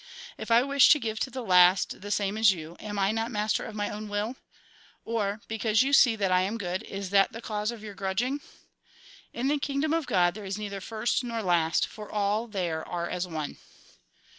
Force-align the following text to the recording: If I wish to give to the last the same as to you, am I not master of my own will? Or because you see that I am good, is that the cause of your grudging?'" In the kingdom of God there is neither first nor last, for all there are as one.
If 0.35 0.49
I 0.49 0.63
wish 0.63 0.89
to 0.89 0.99
give 0.99 1.19
to 1.19 1.29
the 1.29 1.43
last 1.43 2.01
the 2.01 2.09
same 2.09 2.35
as 2.35 2.49
to 2.49 2.57
you, 2.57 2.75
am 2.79 2.97
I 2.97 3.11
not 3.11 3.29
master 3.29 3.63
of 3.65 3.75
my 3.75 3.91
own 3.91 4.09
will? 4.09 4.35
Or 5.05 5.41
because 5.47 5.83
you 5.83 5.93
see 5.93 6.15
that 6.15 6.31
I 6.31 6.41
am 6.41 6.57
good, 6.57 6.81
is 6.81 7.11
that 7.11 7.33
the 7.33 7.39
cause 7.39 7.69
of 7.69 7.83
your 7.83 7.93
grudging?'" 7.93 8.41
In 9.31 9.47
the 9.47 9.59
kingdom 9.59 9.93
of 9.93 10.07
God 10.07 10.33
there 10.33 10.43
is 10.43 10.57
neither 10.57 10.81
first 10.81 11.23
nor 11.23 11.43
last, 11.43 11.85
for 11.85 12.11
all 12.11 12.47
there 12.47 12.83
are 12.87 13.07
as 13.11 13.27
one. 13.27 13.57